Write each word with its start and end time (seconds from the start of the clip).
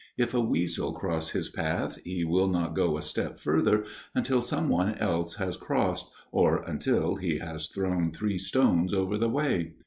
If 0.17 0.33
a 0.33 0.41
weasel 0.41 0.93
cross 0.93 1.29
his 1.29 1.49
path, 1.49 1.99
he 2.03 2.23
will 2.23 2.47
not 2.47 2.73
go 2.73 2.97
a 2.97 3.03
step 3.03 3.39
further 3.39 3.85
until 4.15 4.41
some 4.41 4.67
one 4.67 4.95
else 4.95 5.35
has 5.35 5.57
crossed, 5.57 6.09
or 6.31 6.63
until 6.63 7.17
he 7.17 7.37
has 7.37 7.67
thrown 7.67 8.11
three 8.11 8.39
stones 8.39 8.95
over 8.95 9.15
the 9.19 9.29
way. 9.29 9.73